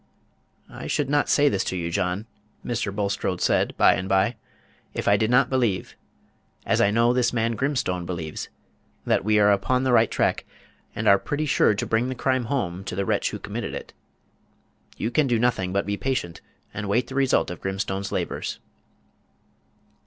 "I 0.67 0.87
should 0.87 1.11
not 1.11 1.29
say 1.29 1.47
this 1.47 1.63
to 1.65 1.77
you, 1.77 1.91
John," 1.91 2.25
Mr. 2.65 2.91
Bulstrode 2.91 3.39
said 3.39 3.75
by 3.77 3.93
and 3.93 4.09
by, 4.09 4.35
"if 4.95 5.07
I 5.07 5.15
did 5.15 5.29
not 5.29 5.47
believe 5.47 5.95
as 6.65 6.81
I 6.81 6.89
know 6.89 7.13
this 7.13 7.31
man 7.31 7.51
Grimstone 7.51 8.03
believes 8.07 8.45
Page 8.47 8.53
192 9.03 9.09
that 9.11 9.23
we 9.23 9.37
are 9.37 9.51
upon 9.51 9.83
the 9.83 9.91
right 9.93 10.09
track, 10.09 10.45
and 10.95 11.07
are 11.07 11.19
pretty 11.19 11.45
sure 11.45 11.75
to 11.75 11.85
bring 11.85 12.09
the 12.09 12.15
crime 12.15 12.45
home 12.45 12.83
to 12.85 12.95
the 12.95 13.05
wretch 13.05 13.29
who 13.29 13.37
committed 13.37 13.75
it. 13.75 13.93
You 14.97 15.11
can 15.11 15.27
do 15.27 15.37
nothing 15.37 15.71
but 15.71 15.85
be 15.85 15.97
patient, 15.97 16.41
and 16.73 16.89
wait 16.89 17.05
the 17.05 17.13
result 17.13 17.51
of 17.51 17.61
Grimstone's 17.61 18.11
labors." 18.11 18.57